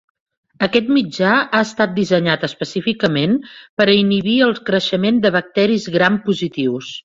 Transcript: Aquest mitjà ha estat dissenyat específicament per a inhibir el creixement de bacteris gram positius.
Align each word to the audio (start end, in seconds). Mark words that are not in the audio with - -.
Aquest 0.67 0.87
mitjà 0.95 1.33
ha 1.41 1.59
estat 1.65 1.93
dissenyat 1.99 2.47
específicament 2.49 3.37
per 3.59 3.89
a 3.91 3.97
inhibir 4.01 4.41
el 4.49 4.57
creixement 4.71 5.23
de 5.27 5.35
bacteris 5.41 5.89
gram 5.99 6.23
positius. 6.29 6.95